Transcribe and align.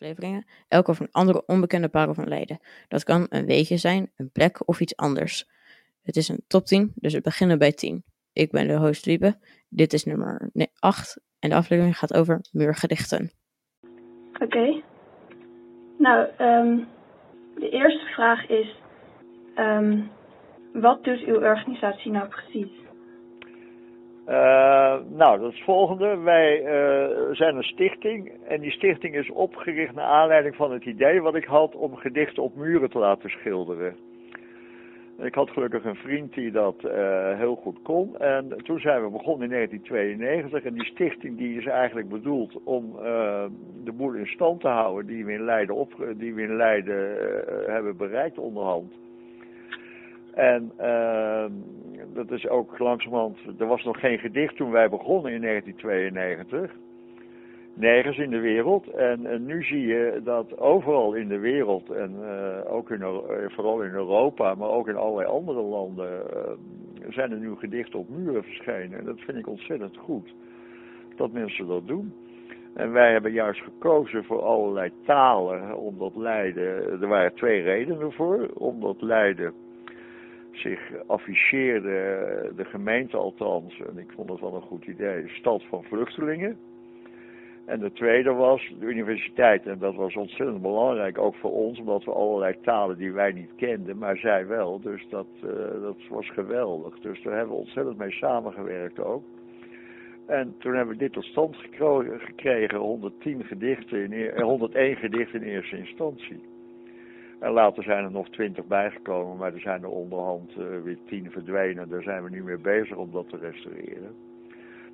afleveringen, 0.00 0.44
elk 0.68 0.88
een 0.88 1.08
andere 1.10 1.46
onbekende 1.46 1.88
parel 1.88 2.14
van 2.14 2.28
Leiden. 2.28 2.60
Dat 2.88 3.04
kan 3.04 3.26
een 3.28 3.46
weetje 3.46 3.76
zijn, 3.76 4.10
een 4.16 4.30
plek 4.30 4.68
of 4.68 4.80
iets 4.80 4.96
anders. 4.96 5.48
Het 6.02 6.16
is 6.16 6.28
een 6.28 6.44
top 6.46 6.64
10, 6.64 6.92
dus 6.94 7.12
we 7.12 7.20
beginnen 7.20 7.58
bij 7.58 7.72
10. 7.72 8.04
Ik 8.32 8.50
ben 8.50 8.66
de 8.66 8.76
host 8.76 9.06
Liebe, 9.06 9.38
dit 9.68 9.92
is 9.92 10.04
nummer 10.04 10.50
8 10.78 11.20
en 11.38 11.48
de 11.48 11.56
aflevering 11.56 11.98
gaat 11.98 12.14
over 12.14 12.40
muurgedichten. 12.52 13.30
Oké. 14.40 14.82
Nou, 15.98 16.28
ehm, 16.36 16.78
de 17.54 17.68
eerste 17.70 18.06
vraag 18.14 18.48
is, 18.48 18.76
ehm, 19.54 20.00
wat 20.72 21.04
doet 21.04 21.24
uw 21.26 21.40
organisatie 21.40 22.10
nou 22.10 22.28
precies? 22.28 22.70
Uh, 24.30 24.96
nou, 25.08 25.40
dat 25.40 25.50
is 25.50 25.56
het 25.56 25.64
volgende. 25.64 26.16
Wij 26.18 26.62
uh, 26.62 27.34
zijn 27.34 27.56
een 27.56 27.62
stichting 27.62 28.32
en 28.48 28.60
die 28.60 28.70
stichting 28.70 29.14
is 29.14 29.30
opgericht 29.30 29.94
naar 29.94 30.04
aanleiding 30.04 30.56
van 30.56 30.72
het 30.72 30.84
idee 30.84 31.22
wat 31.22 31.34
ik 31.34 31.44
had 31.44 31.74
om 31.74 31.96
gedichten 31.96 32.42
op 32.42 32.56
muren 32.56 32.90
te 32.90 32.98
laten 32.98 33.30
schilderen. 33.30 33.96
Ik 35.18 35.34
had 35.34 35.50
gelukkig 35.50 35.84
een 35.84 35.96
vriend 35.96 36.34
die 36.34 36.50
dat 36.50 36.74
uh, 36.84 37.38
heel 37.38 37.54
goed 37.54 37.82
kon. 37.82 38.18
En 38.18 38.48
toen 38.62 38.80
zijn 38.80 39.02
we 39.02 39.10
begonnen 39.10 39.50
in 39.50 39.54
1992. 39.54 40.64
En 40.64 40.74
die 40.74 40.84
stichting 40.84 41.38
die 41.38 41.58
is 41.58 41.66
eigenlijk 41.66 42.08
bedoeld 42.08 42.62
om 42.64 42.92
de 43.84 43.92
boel 43.92 44.12
in 44.12 44.26
stand 44.26 44.60
te 44.60 44.68
houden 44.68 45.06
die 45.06 45.24
we 45.24 45.32
in 45.32 45.44
Leiden, 45.44 45.74
op, 45.74 45.92
die 46.16 46.34
we 46.34 46.42
in 46.42 46.56
Leiden 46.56 47.16
hebben 47.66 47.96
bereikt 47.96 48.38
onderhand. 48.38 48.92
En 50.34 50.72
dat 52.14 52.30
is 52.30 52.48
ook 52.48 52.78
langzamerhand, 52.78 53.38
er 53.58 53.66
was 53.66 53.84
nog 53.84 54.00
geen 54.00 54.18
gedicht 54.18 54.56
toen 54.56 54.70
wij 54.70 54.88
begonnen 54.88 55.32
in 55.32 55.40
1992. 55.40 56.76
Nergens 57.74 58.18
in 58.18 58.30
de 58.30 58.40
wereld. 58.40 58.88
En, 58.88 59.44
nu 59.46 59.62
zie 59.62 59.86
je 59.86 60.20
dat 60.24 60.58
overal 60.58 61.14
in 61.14 61.28
de 61.28 61.38
wereld, 61.38 61.90
en 61.90 62.14
uh, 62.20 62.72
ook 62.72 62.90
in, 62.90 63.00
vooral 63.48 63.82
in 63.82 63.92
Europa, 63.92 64.54
maar 64.54 64.68
ook 64.68 64.88
in 64.88 64.96
allerlei 64.96 65.28
andere 65.28 65.60
landen, 65.60 66.22
uh, 66.34 67.12
zijn 67.12 67.30
er 67.30 67.38
nu 67.38 67.54
gedichten 67.56 67.98
op 67.98 68.08
muren 68.08 68.44
verschenen. 68.44 68.98
En 68.98 69.04
dat 69.04 69.20
vind 69.20 69.38
ik 69.38 69.48
ontzettend 69.48 69.96
goed, 69.96 70.34
dat 71.16 71.32
mensen 71.32 71.66
dat 71.66 71.86
doen. 71.86 72.12
En 72.74 72.92
wij 72.92 73.12
hebben 73.12 73.32
juist 73.32 73.60
gekozen 73.60 74.24
voor 74.24 74.42
allerlei 74.42 74.92
talen, 75.04 75.76
omdat 75.76 76.16
Leiden, 76.16 77.00
er 77.00 77.08
waren 77.08 77.34
twee 77.34 77.62
redenen 77.62 78.12
voor, 78.12 78.48
omdat 78.54 79.02
Leiden 79.02 79.52
zich 80.52 80.80
afficheerde, 81.06 82.52
de 82.56 82.64
gemeente 82.64 83.16
althans, 83.16 83.80
en 83.80 83.98
ik 83.98 84.12
vond 84.14 84.28
dat 84.28 84.40
wel 84.40 84.54
een 84.54 84.62
goed 84.62 84.86
idee, 84.86 85.28
stad 85.28 85.62
van 85.64 85.84
vluchtelingen. 85.84 86.58
En 87.70 87.80
de 87.80 87.92
tweede 87.92 88.32
was 88.32 88.72
de 88.78 88.86
universiteit. 88.86 89.66
En 89.66 89.78
dat 89.78 89.94
was 89.94 90.16
ontzettend 90.16 90.62
belangrijk, 90.62 91.18
ook 91.18 91.34
voor 91.34 91.52
ons, 91.52 91.78
omdat 91.78 92.04
we 92.04 92.12
allerlei 92.12 92.56
talen 92.62 92.96
die 92.96 93.12
wij 93.12 93.32
niet 93.32 93.54
kenden, 93.56 93.98
maar 93.98 94.16
zij 94.16 94.46
wel. 94.46 94.80
Dus 94.80 95.06
dat, 95.08 95.26
uh, 95.44 95.50
dat 95.82 95.96
was 96.08 96.30
geweldig. 96.30 96.98
Dus 97.00 97.22
daar 97.22 97.36
hebben 97.36 97.54
we 97.54 97.60
ontzettend 97.60 97.96
mee 97.96 98.10
samengewerkt 98.10 99.00
ook. 99.00 99.22
En 100.26 100.54
toen 100.58 100.74
hebben 100.74 100.94
we 100.94 101.00
dit 101.00 101.12
tot 101.12 101.24
stand 101.24 101.56
gekregen, 101.56 102.78
110 102.78 103.44
gedichten 103.44 104.12
in, 104.12 104.42
101 104.42 104.96
gedichten 104.96 105.42
in 105.42 105.48
eerste 105.48 105.78
instantie. 105.78 106.40
En 107.40 107.52
later 107.52 107.82
zijn 107.82 108.04
er 108.04 108.10
nog 108.10 108.28
twintig 108.28 108.64
bijgekomen, 108.64 109.36
maar 109.36 109.54
er 109.54 109.60
zijn 109.60 109.82
er 109.82 109.88
onderhand 109.88 110.56
uh, 110.58 110.64
weer 110.82 110.98
tien 111.06 111.30
verdwenen. 111.30 111.88
Daar 111.88 112.02
zijn 112.02 112.22
we 112.22 112.30
nu 112.30 112.42
mee 112.42 112.58
bezig 112.58 112.96
om 112.96 113.10
dat 113.12 113.28
te 113.28 113.36
restaureren. 113.36 114.14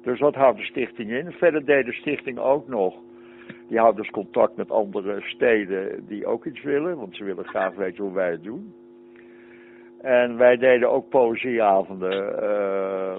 Dus 0.02 0.20
wat 0.20 0.34
houdt 0.34 0.58
de 0.58 0.64
stichting 0.64 1.11
in? 1.11 1.33
Verder 1.33 1.64
deed 1.64 1.84
de 1.84 1.92
stichting 1.92 2.39
ook 2.39 2.69
nog. 2.69 2.94
Die 3.69 3.78
houdt 3.78 3.97
dus 3.97 4.11
contact 4.11 4.56
met 4.56 4.70
andere 4.70 5.20
steden 5.20 6.06
die 6.06 6.27
ook 6.27 6.44
iets 6.44 6.62
willen, 6.62 6.97
want 6.97 7.17
ze 7.17 7.24
willen 7.24 7.44
graag 7.44 7.74
weten 7.74 8.05
hoe 8.05 8.12
wij 8.12 8.30
het 8.30 8.42
doen. 8.42 8.74
En 10.00 10.36
wij 10.36 10.56
deden 10.56 10.91
ook 10.91 11.08
poëzieavonden 11.08 12.42
uh, 12.42 13.17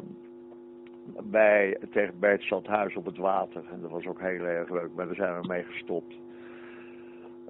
bij, 1.24 1.78
tegen, 1.92 2.20
bij 2.20 2.32
het 2.32 2.42
stadhuis 2.42 2.96
op 2.96 3.06
het 3.06 3.18
water. 3.18 3.62
En 3.72 3.82
dat 3.82 3.92
was 3.92 4.06
ook 4.06 4.22
heel 4.22 4.44
erg 4.44 4.70
leuk, 4.70 4.90
maar 4.96 5.06
daar 5.06 5.16
zijn 5.16 5.42
we 5.42 5.48
mee 5.48 5.64
gestopt. 5.64 6.16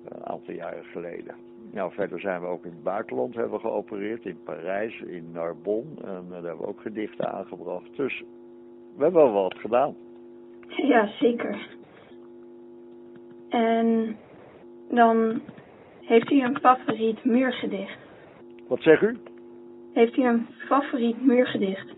Een 0.06 0.26
aantal 0.26 0.54
jaren 0.54 0.86
geleden. 0.86 1.36
Nou, 1.72 1.92
verder 1.94 2.20
zijn 2.20 2.42
we 2.42 2.48
ook 2.48 2.66
in 2.66 2.72
het 2.72 2.84
buitenland 2.84 3.36
hebben 3.36 3.60
geopereerd, 3.60 4.26
in 4.26 4.38
Parijs, 4.44 5.00
in 5.02 5.32
Narbonne. 5.32 6.02
En 6.04 6.26
daar 6.30 6.42
hebben 6.44 6.58
we 6.58 6.68
ook 6.68 6.82
gedichten 6.82 7.32
aangebracht. 7.34 7.96
Dus 7.96 8.24
we 8.96 9.04
hebben 9.04 9.24
wel 9.24 9.32
wat 9.44 9.58
gedaan. 9.58 9.96
Ja, 10.68 11.08
zeker. 11.20 11.68
En 13.50 14.18
dan 14.90 15.42
heeft 16.02 16.32
u 16.32 16.42
een 16.42 16.58
favoriet 16.60 17.24
muurgedicht? 17.26 17.98
Wat 18.68 18.82
zegt 18.82 19.02
u? 19.02 19.18
Heeft 19.94 20.18
u 20.18 20.24
een 20.24 20.48
favoriet 20.68 21.26
muurgedicht? 21.26 21.96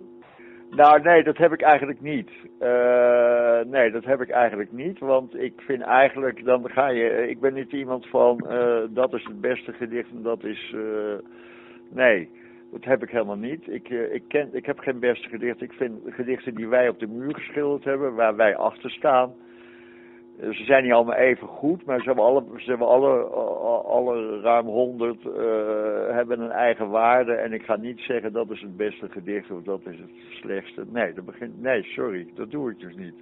Nou, 0.70 1.02
nee, 1.02 1.24
dat 1.24 1.38
heb 1.38 1.54
ik 1.54 1.62
eigenlijk 1.62 2.02
niet. 2.02 2.30
Uh, 2.62 3.60
nee, 3.66 3.92
dat 3.92 4.06
heb 4.06 4.22
ik 4.22 4.30
eigenlijk 4.30 4.72
niet. 4.72 5.00
Want 5.00 5.40
ik 5.40 5.54
vind 5.58 5.82
eigenlijk, 5.82 6.46
dan 6.46 6.70
ga 6.70 6.88
je. 6.88 7.28
Ik 7.30 7.40
ben 7.40 7.54
niet 7.54 7.72
iemand 7.72 8.08
van. 8.08 8.46
Uh, 8.50 8.78
dat 8.90 9.14
is 9.14 9.24
het 9.24 9.42
beste 9.42 9.74
gedicht 9.74 10.12
en 10.12 10.22
dat 10.22 10.44
is. 10.44 10.76
Nee, 11.90 12.30
dat 12.72 12.84
heb 12.84 13.04
ik 13.04 13.10
helemaal 13.10 13.38
niet. 13.38 13.68
Ik, 13.68 13.90
ik, 13.90 14.24
ken, 14.28 14.50
ik 14.52 14.66
heb 14.66 14.80
geen 14.80 15.00
beste 15.00 15.30
gedicht. 15.30 15.62
Ik 15.62 15.74
vind 15.74 16.00
gedichten 16.06 16.56
die 16.56 16.68
wij 16.68 16.90
op 16.90 17.00
de 17.00 17.08
muur 17.08 17.36
geschilderd 17.36 17.84
hebben, 17.84 18.16
waar 18.16 18.36
wij 18.36 18.56
achter 18.56 18.92
staan. 18.92 19.34
Ze 20.40 20.64
zijn 20.64 20.84
niet 20.84 20.92
allemaal 20.94 21.16
even 21.16 21.48
goed, 21.48 21.86
maar 21.86 22.00
ze 22.00 22.06
hebben 22.06 22.24
alle, 22.24 22.44
ze 22.58 22.70
hebben 22.70 22.88
alle, 22.88 23.24
alle 23.84 24.40
ruim 24.42 24.66
honderd 24.66 25.26
uh, 25.26 25.34
hebben 26.16 26.40
een 26.42 26.52
eigen 26.52 26.90
waarde. 26.90 27.34
En 27.34 27.54
ik 27.54 27.64
ga 27.64 27.76
niet 27.76 28.00
zeggen 28.00 28.34
dat 28.34 28.50
is 28.50 28.62
het 28.62 28.78
beste 28.78 29.10
gedicht 29.10 29.52
of 29.52 29.64
dat 29.64 29.82
is 29.86 30.00
het 30.00 30.10
slechtste. 30.30 30.86
Nee, 30.92 31.14
dat 31.14 31.26
begint, 31.26 31.62
nee 31.62 31.84
sorry, 31.84 32.28
dat 32.36 32.52
doe 32.52 32.72
ik 32.72 32.80
dus 32.80 32.96
niet. 32.96 33.14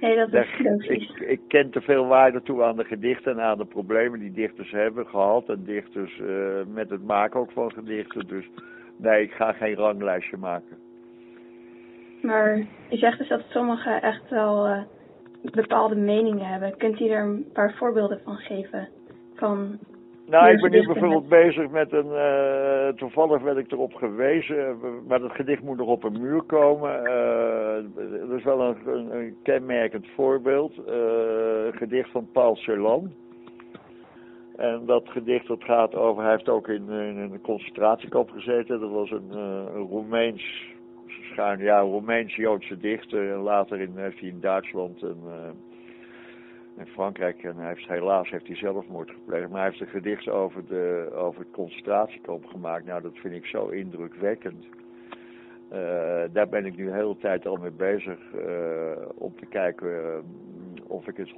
Nee, 0.00 0.16
dat 0.16 0.32
is 0.32 0.88
ik, 0.88 1.20
ik 1.20 1.40
ken 1.48 1.70
te 1.70 1.80
veel 1.80 2.06
waarde 2.06 2.42
toe 2.42 2.62
aan 2.62 2.76
de 2.76 2.84
gedichten 2.84 3.32
en 3.32 3.40
aan 3.40 3.58
de 3.58 3.64
problemen 3.64 4.20
die 4.20 4.32
dichters 4.32 4.70
hebben 4.70 5.06
gehad. 5.06 5.48
En 5.48 5.64
dichters 5.64 6.18
uh, 6.18 6.28
met 6.66 6.90
het 6.90 7.04
maken 7.04 7.40
ook 7.40 7.50
van 7.50 7.72
gedichten. 7.72 8.26
Dus 8.26 8.50
nee, 8.96 9.22
ik 9.22 9.32
ga 9.32 9.52
geen 9.52 9.74
ranglijstje 9.74 10.36
maken. 10.36 10.76
Maar 12.22 12.56
je 12.88 12.96
zegt 12.96 13.18
dus 13.18 13.28
dat 13.28 13.42
sommigen 13.48 14.02
echt 14.02 14.30
wel... 14.30 14.66
Uh 14.66 14.82
bepaalde 15.50 15.94
meningen 15.94 16.46
hebben. 16.46 16.76
Kunt 16.76 17.00
u 17.00 17.08
er 17.08 17.22
een 17.22 17.46
paar 17.52 17.74
voorbeelden 17.74 18.20
van 18.24 18.36
geven? 18.36 18.88
Van 19.34 19.78
nou, 20.26 20.50
ik 20.50 20.60
ben 20.60 20.70
nu 20.70 20.86
bijvoorbeeld 20.86 21.28
bezig 21.28 21.70
met 21.70 21.92
een. 21.92 22.06
Uh, 22.06 22.88
toevallig 22.88 23.42
werd 23.42 23.56
ik 23.56 23.72
erop 23.72 23.94
gewezen, 23.94 24.76
maar 25.06 25.20
dat 25.20 25.32
gedicht 25.32 25.62
moet 25.62 25.76
nog 25.76 25.88
op 25.88 26.04
een 26.04 26.20
muur 26.20 26.42
komen. 26.42 27.02
Uh, 27.02 28.28
dat 28.28 28.38
is 28.38 28.44
wel 28.44 28.60
een, 28.60 28.76
een, 28.86 29.16
een 29.16 29.36
kenmerkend 29.42 30.06
voorbeeld. 30.14 30.72
Uh, 30.88 30.94
gedicht 31.70 32.10
van 32.10 32.28
Paul 32.32 32.56
Celan. 32.56 33.12
En 34.56 34.82
dat 34.86 35.08
gedicht 35.08 35.46
dat 35.46 35.64
gaat 35.64 35.94
over. 35.94 36.22
Hij 36.22 36.32
heeft 36.32 36.48
ook 36.48 36.68
in, 36.68 36.88
in 36.90 37.18
een 37.18 37.40
concentratiekamp 37.40 38.30
gezeten. 38.30 38.80
Dat 38.80 38.90
was 38.90 39.10
een, 39.10 39.30
een 39.30 39.88
Roemeens 39.88 40.73
schuin, 41.22 41.58
ja, 41.58 41.80
Roemeens-Joodse 41.80 42.76
dichter. 42.76 43.38
Later 43.38 43.80
in, 43.80 43.92
heeft 43.94 44.20
hij 44.20 44.28
in 44.28 44.40
Duitsland 44.40 45.02
en 45.02 45.18
uh, 45.26 45.48
in 46.76 46.86
Frankrijk. 46.86 47.42
En 47.42 47.56
hij 47.56 47.68
heeft, 47.68 47.88
helaas 47.88 48.30
heeft 48.30 48.46
hij 48.46 48.56
zelfmoord 48.56 49.10
gepleegd. 49.10 49.48
Maar 49.48 49.60
hij 49.60 49.68
heeft 49.68 49.80
een 49.80 50.00
gedicht 50.00 50.28
over, 50.28 50.66
de, 50.66 51.10
over 51.14 51.40
het 51.40 51.50
concentratiekamp 51.50 52.46
gemaakt. 52.46 52.84
Nou, 52.84 53.02
dat 53.02 53.16
vind 53.16 53.34
ik 53.34 53.46
zo 53.46 53.68
indrukwekkend. 53.68 54.64
Uh, 55.72 56.22
daar 56.32 56.48
ben 56.48 56.66
ik 56.66 56.76
nu 56.76 56.84
de 56.84 56.92
hele 56.92 57.16
tijd 57.16 57.46
al 57.46 57.56
mee 57.56 57.70
bezig. 57.70 58.18
Om 59.14 59.36
te 59.36 59.46
kijken 59.46 60.22
of 60.86 61.06
ik 61.06 61.16
het 61.16 61.30
100% 61.30 61.34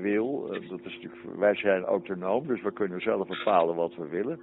wil. 0.00 0.46
dat 0.46 0.62
is 0.62 0.70
natuurlijk, 0.70 1.38
wij 1.38 1.54
zijn 1.54 1.84
autonoom, 1.84 2.46
dus 2.46 2.62
we 2.62 2.72
kunnen 2.72 3.00
zelf 3.00 3.28
bepalen 3.28 3.74
wat 3.74 3.94
we 3.94 4.08
willen. 4.08 4.40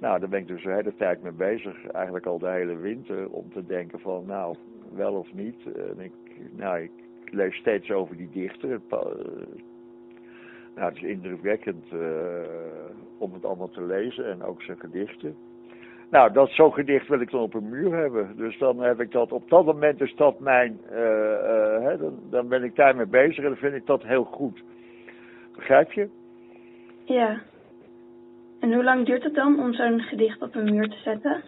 Nou, 0.00 0.20
daar 0.20 0.28
ben 0.28 0.40
ik 0.40 0.46
dus 0.46 0.62
de 0.62 0.72
hele 0.72 0.94
tijd 0.96 1.22
mee 1.22 1.32
bezig, 1.32 1.86
eigenlijk 1.86 2.26
al 2.26 2.38
de 2.38 2.50
hele 2.50 2.76
winter, 2.76 3.30
om 3.30 3.52
te 3.52 3.66
denken 3.66 4.00
van, 4.00 4.24
nou, 4.26 4.56
wel 4.94 5.14
of 5.14 5.32
niet. 5.32 5.72
En 5.74 6.00
ik, 6.00 6.12
nou, 6.56 6.82
ik 6.82 6.90
lees 7.32 7.56
steeds 7.56 7.90
over 7.90 8.16
die 8.16 8.28
dichter. 8.32 8.80
Eh, 8.90 8.98
nou, 10.74 10.88
het 10.88 10.96
is 10.96 11.02
indrukwekkend 11.02 11.84
uh, 11.92 12.00
om 13.18 13.32
het 13.32 13.44
allemaal 13.44 13.68
te 13.70 13.82
lezen 13.82 14.30
en 14.30 14.42
ook 14.42 14.62
zijn 14.62 14.78
gedichten. 14.78 15.36
Nou, 16.10 16.32
dat 16.32 16.50
zo'n 16.50 16.72
gedicht 16.72 17.08
wil 17.08 17.20
ik 17.20 17.30
dan 17.30 17.40
op 17.40 17.54
een 17.54 17.68
muur 17.68 17.96
hebben. 17.96 18.36
Dus 18.36 18.58
dan 18.58 18.80
heb 18.80 19.00
ik 19.00 19.10
dat, 19.10 19.32
op 19.32 19.48
dat 19.48 19.64
moment 19.64 20.00
is 20.00 20.14
dat 20.14 20.40
mijn, 20.40 20.80
uh, 20.90 20.96
hè, 21.82 21.96
dan, 21.98 22.18
dan 22.30 22.48
ben 22.48 22.64
ik 22.64 22.76
daarmee 22.76 23.06
bezig 23.06 23.36
en 23.36 23.50
dan 23.50 23.56
vind 23.56 23.74
ik 23.74 23.86
dat 23.86 24.02
heel 24.02 24.24
goed. 24.24 24.62
Begrijp 25.54 25.92
je? 25.92 26.08
Ja. 27.04 27.40
En 28.60 28.74
hoe 28.74 28.84
lang 28.84 29.06
duurt 29.06 29.22
het 29.22 29.34
dan 29.34 29.60
om 29.60 29.72
zo'n 29.72 30.00
gedicht 30.00 30.42
op 30.42 30.54
een 30.54 30.74
muur 30.74 30.88
te 30.88 30.98
zetten? 31.04 31.42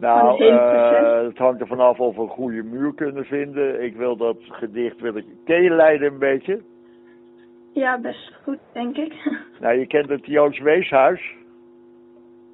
Nou, 0.00 0.44
uh, 0.44 1.22
het 1.22 1.38
hangt 1.38 1.60
er 1.60 1.66
vanaf 1.66 2.00
of 2.00 2.16
we 2.16 2.22
een 2.22 2.28
goede 2.28 2.62
muur 2.62 2.94
kunnen 2.94 3.24
vinden. 3.24 3.82
Ik 3.82 3.96
wil 3.96 4.16
dat 4.16 4.36
gedicht, 4.40 5.00
wil 5.00 5.16
ik, 5.16 5.24
ken 5.44 5.62
je 5.62 5.70
Leiden 5.70 6.12
een 6.12 6.18
beetje? 6.18 6.60
Ja, 7.72 7.98
best 8.00 8.32
goed, 8.42 8.58
denk 8.72 8.96
ik. 8.96 9.12
Nou, 9.60 9.78
je 9.78 9.86
kent 9.86 10.08
het 10.08 10.26
Joods 10.26 10.58
Weeshuis? 10.58 11.36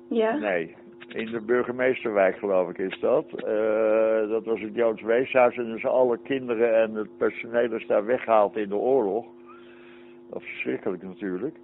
ja. 0.08 0.36
Nee, 0.36 0.76
in 1.08 1.30
de 1.30 1.40
burgemeesterwijk 1.40 2.38
geloof 2.38 2.68
ik 2.68 2.78
is 2.78 3.00
dat. 3.00 3.24
Eh, 3.32 4.28
dat 4.28 4.44
was 4.44 4.60
het 4.60 4.74
Joods 4.74 5.02
Weeshuis 5.02 5.56
en 5.56 5.64
dus 5.64 5.86
alle 5.86 6.18
kinderen 6.18 6.82
en 6.82 6.94
het 6.94 7.16
personeel 7.16 7.72
is 7.72 7.86
daar 7.86 8.04
weggehaald 8.04 8.56
in 8.56 8.68
de 8.68 8.76
oorlog. 8.76 9.26
Dat 10.30 10.42
is 10.42 10.48
verschrikkelijk 10.48 11.02
natuurlijk. 11.02 11.56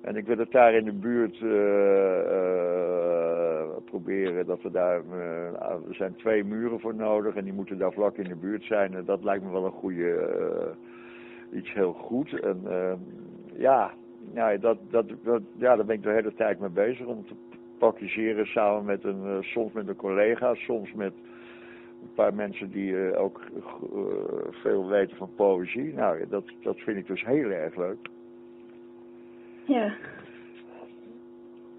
En 0.00 0.16
ik 0.16 0.26
wil 0.26 0.38
het 0.38 0.50
daar 0.50 0.74
in 0.74 0.84
de 0.84 0.92
buurt 0.92 1.40
eh, 1.42 2.20
eh, 2.20 3.68
proberen 3.84 4.46
dat 4.46 4.62
we 4.62 4.70
daar. 4.70 5.02
eh, 5.10 5.88
er 5.88 5.94
zijn 5.94 6.14
twee 6.14 6.44
muren 6.44 6.80
voor 6.80 6.94
nodig 6.94 7.34
en 7.34 7.44
die 7.44 7.52
moeten 7.52 7.78
daar 7.78 7.92
vlak 7.92 8.16
in 8.16 8.28
de 8.28 8.36
buurt 8.36 8.62
zijn. 8.64 8.94
En 8.94 9.04
dat 9.04 9.24
lijkt 9.24 9.44
me 9.44 9.50
wel 9.50 9.64
een 9.64 9.72
goede. 9.72 10.74
iets 11.52 11.72
heel 11.72 11.92
goed. 11.92 12.40
En 12.40 12.62
ja, 13.54 13.90
nou, 14.32 14.58
dat, 14.58 14.78
dat, 14.90 15.06
dat, 15.22 15.42
ja, 15.56 15.76
daar 15.76 15.84
ben 15.84 15.96
ik 15.96 16.02
de 16.02 16.10
hele 16.10 16.34
tijd 16.34 16.60
mee 16.60 16.70
bezig 16.70 17.06
om 17.06 17.26
te 17.26 17.34
praktiseren 17.78 18.46
samen 18.46 18.84
met 18.84 19.04
een, 19.04 19.42
soms 19.42 19.72
met 19.72 19.88
een 19.88 19.96
collega, 19.96 20.54
soms 20.54 20.92
met 20.92 21.12
een 22.02 22.12
paar 22.14 22.34
mensen 22.34 22.70
die 22.70 23.16
ook 23.16 23.40
veel 24.50 24.88
weten 24.88 25.16
van 25.16 25.34
poëzie. 25.36 25.94
Nou, 25.94 26.28
dat, 26.28 26.44
dat 26.62 26.78
vind 26.78 26.96
ik 26.96 27.06
dus 27.06 27.24
heel 27.24 27.50
erg 27.50 27.76
leuk. 27.76 28.08
Ja. 29.70 29.92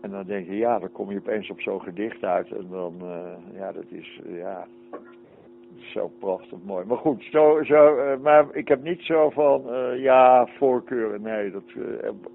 En 0.01 0.09
dan 0.11 0.23
denk 0.25 0.45
je, 0.47 0.57
ja, 0.57 0.79
dan 0.79 0.91
kom 0.91 1.11
je 1.11 1.17
opeens 1.17 1.49
op 1.49 1.61
zo'n 1.61 1.81
gedicht 1.81 2.23
uit. 2.23 2.51
En 2.51 2.67
dan, 2.69 2.95
eh, 3.01 3.55
ja, 3.57 3.71
dat 3.71 3.85
is, 3.89 4.21
eh, 4.25 4.37
ja, 4.37 4.67
zo 5.75 6.11
prachtig 6.19 6.57
mooi. 6.65 6.85
Maar 6.85 6.97
goed, 6.97 7.23
zo, 7.23 7.63
zo, 7.63 7.97
eh, 7.97 8.17
maar 8.19 8.45
ik 8.51 8.67
heb 8.67 8.83
niet 8.83 9.01
zo 9.01 9.29
van, 9.29 9.63
ja, 9.97 10.47
voorkeuren. 10.47 11.21
Nee, 11.21 11.51
dat, 11.51 11.63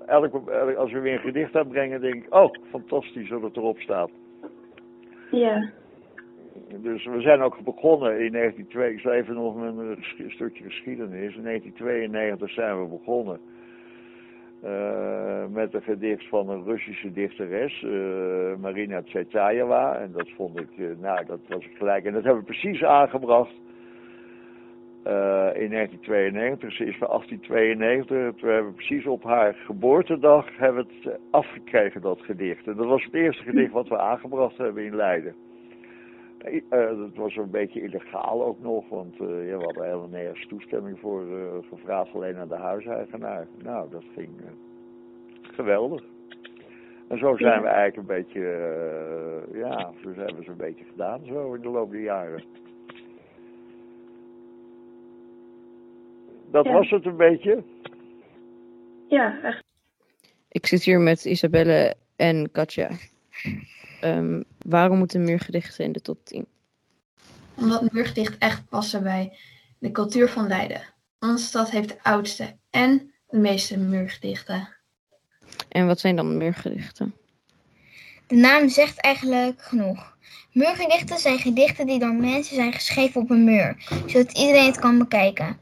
elk, 0.07 0.49
elk- 0.49 0.77
als 0.77 0.93
we 0.93 0.99
weer 1.01 1.13
een 1.13 1.19
gedicht 1.21 1.57
uitbrengen, 1.57 2.01
denk 2.01 2.15
ik, 2.15 2.35
oh, 2.35 2.51
fantastisch 2.71 3.29
dat 3.29 3.43
het 3.43 3.57
erop 3.57 3.79
staat. 3.79 4.11
Ja. 5.31 5.71
Dus 6.77 7.05
we 7.07 7.21
zijn 7.21 7.41
ook 7.41 7.59
begonnen 7.65 8.21
in 8.25 8.33
1902. 8.33 8.93
Ik 8.93 9.01
zal 9.01 9.13
even 9.13 9.35
nog 9.35 9.57
een 9.57 9.97
stukje 10.29 10.65
geschiedenis. 10.65 11.37
In 11.37 11.43
1992 11.43 12.51
zijn 12.51 12.81
we 12.83 12.89
begonnen. 12.89 13.41
Eh, 14.63 15.47
met 15.51 15.75
een 15.75 15.83
gedicht 15.83 16.29
van 16.29 16.49
een 16.49 16.65
Russische 16.65 17.13
dichteres, 17.13 17.83
eh, 17.83 18.61
Marina 18.61 19.03
Tsvetaeva. 19.03 19.97
En 19.97 20.13
dat 20.13 20.29
vond 20.37 20.61
ik, 20.61 20.69
eh, 20.79 20.87
nou, 21.01 21.27
dat 21.27 21.41
was 21.49 21.69
gelijk. 21.75 22.05
En 22.05 22.13
dat 22.13 22.25
hebben 22.25 22.41
we 22.41 22.53
precies 22.53 22.85
aangebracht 22.85 23.55
in 25.55 25.71
1992. 25.71 26.73
Ze 26.73 26.85
is 26.85 26.97
van 26.97 27.09
1892. 27.09 28.41
Toen 28.41 28.49
hebben 28.49 28.71
we 28.71 28.77
precies 28.77 29.07
op 29.07 29.23
haar 29.23 29.55
geboortedag 29.55 30.57
hebben 30.57 30.87
het 31.03 31.19
afgekregen, 31.31 32.01
dat 32.01 32.21
gedicht. 32.21 32.67
En 32.67 32.77
dat 32.77 32.87
was 32.87 33.05
het 33.05 33.15
eerste 33.15 33.43
gedicht 33.43 33.73
wat 33.73 33.89
we 33.89 33.99
aangebracht 33.99 34.57
hebben 34.59 34.85
in 34.85 34.97
Leiden. 34.97 35.35
Eh, 36.39 36.57
eh, 36.69 36.99
dat 36.99 37.15
was 37.15 37.37
een 37.37 37.51
beetje 37.51 37.81
illegaal 37.83 38.45
ook 38.45 38.61
nog, 38.61 38.89
want 38.89 39.15
eh, 39.21 39.49
ja, 39.49 39.57
we 39.59 39.65
hadden 39.65 39.85
helemaal 39.85 40.09
nergens 40.09 40.47
toestemming 40.47 40.99
voor 41.01 41.23
eh, 41.23 41.69
gevraagd, 41.71 42.15
alleen 42.15 42.37
aan 42.37 42.49
de 42.49 42.55
huiseigenaar. 42.55 43.47
Nou, 43.63 43.91
dat 43.91 44.05
ging 44.15 44.29
eh, 44.41 44.51
geweldig. 45.55 46.03
En 47.09 47.19
zo 47.19 47.37
zijn 47.37 47.53
Ja. 47.55 47.61
we 47.63 47.67
eigenlijk 47.69 47.97
een 47.97 48.17
beetje, 48.17 48.41
eh, 48.49 49.59
ja, 49.61 49.93
zo 50.03 50.09
hebben 50.15 50.37
we 50.37 50.43
ze 50.45 50.51
een 50.51 50.57
beetje 50.57 50.85
gedaan 50.85 51.21
zo 51.25 51.55
in 51.55 51.61
de 51.61 51.69
loop 51.69 51.91
der 51.91 52.01
jaren. 52.01 52.43
Dat 56.51 56.65
Ja. 56.65 56.73
was 56.73 56.91
het 56.91 57.05
een 57.07 57.17
beetje. 57.17 57.63
Ja, 59.09 59.43
echt. 59.43 59.65
Ik 60.49 60.67
zit 60.67 60.83
hier 60.83 61.01
met 61.01 61.25
Isabelle 61.25 61.95
en 62.17 62.51
Katja. 62.53 62.89
Ehm, 64.01 64.43
waarom 64.69 64.99
moeten 64.99 65.25
muurgedichten 65.25 65.85
in 65.85 65.93
de 65.93 66.01
top 66.01 66.25
10? 66.25 66.47
Omdat 67.55 67.93
muurgedicht 67.93 68.39
echt 68.39 68.69
passen 68.69 69.03
bij 69.03 69.37
de 69.79 69.91
cultuur 69.91 70.29
van 70.29 70.47
Leiden. 70.49 70.83
Onze 71.21 71.45
stad 71.45 71.71
heeft 71.71 71.89
de 71.89 72.03
oudste 72.03 72.57
en 72.71 73.13
de 73.29 73.39
meeste 73.39 73.79
muurgedichten. 73.79 74.69
En 75.69 75.87
wat 75.87 76.01
zijn 76.01 76.17
dan 76.17 76.37
muurgedichten? 76.37 77.15
De 78.27 78.35
naam 78.35 78.69
zegt 78.69 79.01
eigenlijk 79.01 79.63
genoeg. 79.63 80.17
Muurgedichten 80.53 81.19
zijn 81.19 81.39
gedichten 81.39 81.87
die 81.87 81.99
door 81.99 82.15
mensen 82.15 82.55
zijn 82.55 82.73
geschreven 82.73 83.21
op 83.21 83.31
een 83.31 83.45
muur, 83.45 83.77
zodat 84.07 84.39
iedereen 84.39 84.67
het 84.67 84.79
kan 84.79 84.99
bekijken. 84.99 85.59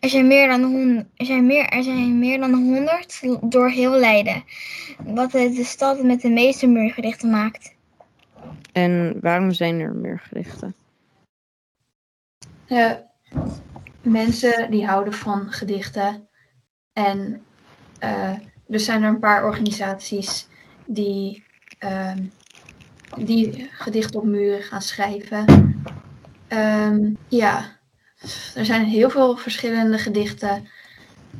Er 0.00 0.08
zijn 0.08 0.26
meer 0.26 0.48
dan, 0.48 0.62
hon- 0.62 1.08
er 1.16 1.26
zijn 1.26 1.46
meer, 1.46 1.66
er 1.66 1.82
zijn 1.82 2.18
meer 2.18 2.40
dan 2.40 2.54
100 2.54 3.20
door 3.40 3.70
heel 3.70 3.98
Leiden, 3.98 4.44
wat 5.04 5.32
het 5.32 5.56
de 5.56 5.64
stad 5.64 6.02
met 6.02 6.20
de 6.20 6.28
meeste 6.30 6.66
muurgedichten 6.66 7.30
maakt. 7.30 7.78
En 8.72 9.20
waarom 9.20 9.52
zijn 9.52 9.80
er 9.80 9.94
muurgedichten? 9.94 10.74
Eh, 12.66 12.92
mensen 14.02 14.70
die 14.70 14.86
houden 14.86 15.12
van 15.12 15.52
gedichten. 15.52 16.28
En 16.92 17.42
eh, 17.98 18.34
er 18.68 18.80
zijn 18.80 19.02
er 19.02 19.08
een 19.08 19.18
paar 19.18 19.44
organisaties 19.44 20.48
die, 20.86 21.44
ehm, 21.78 22.22
die 23.16 23.68
gedichten 23.72 24.20
op 24.20 24.26
muren 24.26 24.62
gaan 24.62 24.82
schrijven. 24.82 25.44
Ehm, 26.48 27.14
ja, 27.28 27.78
er 28.54 28.64
zijn 28.64 28.84
heel 28.84 29.10
veel 29.10 29.36
verschillende 29.36 29.98
gedichten 29.98 30.68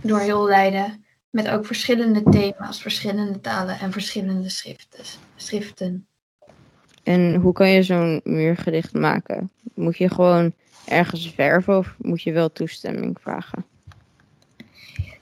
door 0.00 0.20
heel 0.20 0.44
Leiden. 0.44 1.05
Met 1.31 1.49
ook 1.49 1.67
verschillende 1.67 2.23
thema's, 2.23 2.82
verschillende 2.82 3.41
talen 3.41 3.79
en 3.79 3.93
verschillende 3.93 4.49
schriften. 4.49 5.05
schriften. 5.37 6.10
En 7.11 7.35
hoe 7.35 7.53
kan 7.53 7.69
je 7.71 7.83
zo'n 7.83 8.21
muurgedicht 8.25 8.93
maken? 8.93 9.51
Moet 9.75 9.97
je 9.97 10.09
gewoon 10.09 10.53
ergens 10.87 11.33
verven 11.35 11.79
of 11.79 11.95
moet 11.99 12.23
je 12.23 12.33
wel 12.33 12.53
toestemming 12.53 13.17
vragen? 13.21 13.65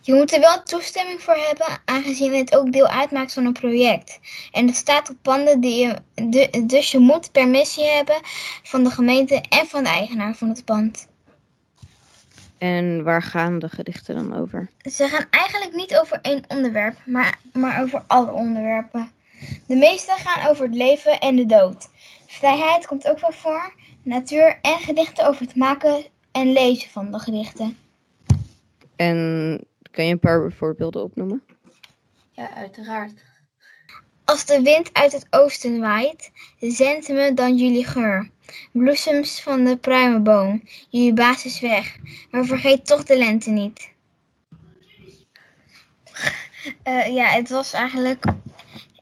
Je 0.00 0.14
moet 0.14 0.32
er 0.35 0.40
wel 0.40 0.62
toestemming 0.62 1.20
voor 1.20 1.35
hebben, 1.35 1.67
aangezien 1.85 2.35
het 2.35 2.56
ook 2.56 2.73
deel 2.73 2.87
uitmaakt 2.88 3.32
van 3.32 3.44
een 3.44 3.52
project. 3.52 4.19
En 4.52 4.67
het 4.67 4.76
staat 4.76 5.11
op 5.11 5.17
panden 5.23 5.61
die 5.61 5.87
je, 5.87 5.96
de- 6.29 6.64
dus 6.67 6.90
je 6.90 6.99
moet 6.99 7.32
permissie 7.32 7.85
hebben 7.85 8.17
van 8.62 8.85
de 8.85 8.90
gemeente 8.90 9.44
en 9.49 9.67
van 9.67 9.82
de 9.82 9.90
eigenaar 9.90 10.35
van 10.35 10.49
het 10.49 10.64
pand. 10.64 11.08
En 12.58 13.02
waar 13.02 13.23
gaan 13.23 13.58
de 13.58 13.69
gedichten 13.69 14.14
dan 14.14 14.37
over? 14.40 14.70
Ze 14.82 15.08
gaan 15.08 15.26
eigenlijk 15.31 15.75
niet 15.75 15.99
over 15.99 16.19
één 16.23 16.43
onderwerp, 16.49 16.96
maar, 17.06 17.38
maar 17.52 17.83
over 17.83 18.02
alle 18.07 18.33
onderwerpen. 18.33 19.11
De 19.66 19.76
meeste 19.76 20.12
gaan 20.16 20.50
over 20.50 20.64
het 20.64 20.75
leven 20.75 21.21
en 21.21 21.37
de 21.37 21.47
dood. 21.47 21.88
Vrijheid 22.26 22.87
komt 22.87 23.09
ook 23.09 23.21
wel 23.21 23.33
voor, 23.33 23.75
natuur 24.02 24.59
en 24.62 24.78
gedichten 24.78 25.26
over 25.26 25.42
het 25.42 25.57
maken 25.57 26.04
en 26.33 26.52
lezen 26.52 26.90
van 26.90 27.12
de 27.12 27.18
gedichten. 27.18 27.76
En 28.97 29.61
kan 29.90 30.04
je 30.04 30.12
een 30.12 30.18
paar 30.18 30.52
voorbeelden 30.52 31.02
opnoemen? 31.02 31.42
Ja, 32.33 32.54
uiteraard. 32.54 33.12
Als 34.25 34.45
de 34.45 34.62
wind 34.62 34.90
uit 34.92 35.12
het 35.12 35.26
oosten 35.30 35.80
waait, 35.80 36.30
zendt 36.59 37.09
me 37.09 37.35
dan 37.35 37.57
jullie 37.57 37.87
geur. 37.87 38.30
Bloesems 38.73 39.42
van 39.42 39.64
de 39.64 39.76
pruimenboom, 39.76 40.62
jullie 40.88 41.12
baas 41.12 41.45
is 41.45 41.61
weg, 41.61 41.97
maar 42.30 42.45
vergeet 42.45 42.87
toch 42.87 43.04
de 43.04 43.18
lente 43.18 43.50
niet. 43.50 43.90
Eh, 46.83 47.14
ja, 47.14 47.26
het 47.26 47.49
was 47.49 47.73
eigenlijk. 47.73 48.25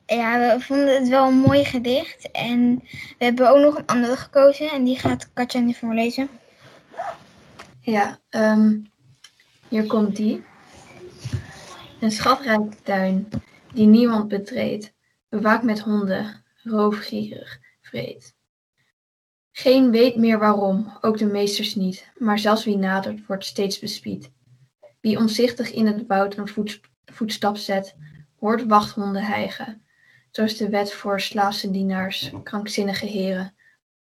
Ja, 0.06 0.56
we 0.56 0.60
vonden 0.60 0.94
het 0.94 1.08
wel 1.08 1.26
een 1.26 1.38
mooi 1.38 1.64
gedicht. 1.64 2.30
En 2.30 2.82
we 3.18 3.24
hebben 3.24 3.50
ook 3.50 3.62
nog 3.62 3.78
een 3.78 3.86
andere 3.86 4.16
gekozen. 4.16 4.70
En 4.70 4.84
die 4.84 4.98
gaat 4.98 5.32
Katja 5.32 5.60
nu 5.60 5.74
voorlezen. 5.74 6.28
Ja, 7.80 8.18
ehm, 8.28 8.78
hier 9.68 9.86
komt 9.86 10.16
die. 10.16 10.44
Een 12.00 12.10
schatrijke 12.10 12.82
tuin 12.82 13.28
die 13.72 13.86
niemand 13.86 14.28
betreedt, 14.28 14.94
bewaakt 15.28 15.62
met 15.62 15.80
honden, 15.80 16.44
roofgierig, 16.62 17.60
vreed. 17.80 18.34
Geen 19.52 19.90
weet 19.90 20.16
meer 20.16 20.38
waarom, 20.38 20.98
ook 21.00 21.18
de 21.18 21.26
meesters 21.26 21.74
niet, 21.74 22.10
maar 22.18 22.38
zelfs 22.38 22.64
wie 22.64 22.76
nadert 22.76 23.26
wordt 23.26 23.44
steeds 23.44 23.78
bespied. 23.78 24.30
Wie 25.00 25.18
omzichtig 25.18 25.72
in 25.72 25.86
het 25.86 26.06
woud 26.06 26.36
een 26.36 26.48
voets- 26.48 26.80
voetstap 27.04 27.56
zet, 27.56 27.96
hoort 28.38 28.66
wachthonden 28.66 29.22
hijgen. 29.22 29.85
Zo 30.36 30.42
is 30.42 30.56
de 30.56 30.68
wet 30.68 30.92
voor 30.92 31.20
slaafse 31.20 31.70
dienaars, 31.70 32.30
krankzinnige 32.42 33.06
heren. 33.06 33.56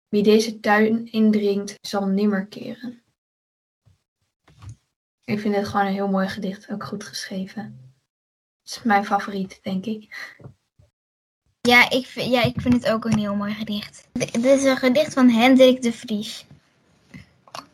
Wie 0.08 0.24
deze 0.24 0.60
tuin 0.60 1.12
indringt, 1.12 1.78
zal 1.82 2.06
nimmer 2.06 2.46
keren. 2.46 3.04
Ik 5.24 5.40
vind 5.40 5.56
het 5.56 5.68
gewoon 5.68 5.86
een 5.86 5.94
heel 5.94 6.08
mooi 6.08 6.28
gedicht, 6.28 6.70
ook 6.70 6.84
goed 6.84 7.04
geschreven. 7.04 7.94
Het 8.64 8.72
is 8.72 8.84
mijn 8.84 9.06
favoriet, 9.06 9.60
denk 9.64 9.86
ik. 9.86 10.36
Ja 11.62 11.90
ik, 11.90 12.06
vind, 12.06 12.32
ja, 12.32 12.44
ik 12.44 12.62
vind 12.62 12.74
het 12.74 12.90
ook 12.90 13.06
een 13.06 13.18
heel 13.18 13.36
mooi 13.36 13.54
gedicht. 13.54 14.08
Dit 14.12 14.46
is 14.46 14.64
een 14.64 14.78
gedicht 14.78 15.14
van 15.14 15.30
Hendrik 15.30 15.82
de 15.82 15.94
Vries. 15.94 16.46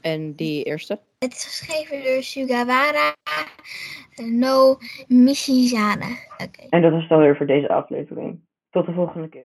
En 0.01 0.36
die 0.36 0.63
eerste? 0.63 1.00
Het 1.17 1.33
is 1.33 1.43
geschreven 1.43 2.03
door 2.03 2.24
Sugawara 2.24 3.15
no 4.15 4.77
Mishizane. 5.07 6.17
Oké. 6.38 6.67
En 6.69 6.81
dat 6.81 6.93
is 6.93 7.01
het 7.01 7.12
alweer 7.12 7.38
voor 7.38 7.45
deze 7.45 7.69
aflevering. 7.69 8.39
Tot 8.69 8.86
de 8.86 8.93
volgende 8.93 9.29
keer. 9.29 9.45